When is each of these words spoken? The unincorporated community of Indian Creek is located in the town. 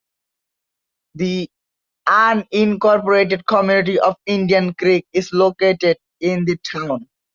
The 1.13 1.47
unincorporated 2.09 3.45
community 3.45 3.99
of 3.99 4.15
Indian 4.25 4.73
Creek 4.73 5.05
is 5.13 5.31
located 5.31 5.97
in 6.19 6.45
the 6.45 6.57
town. 6.57 7.07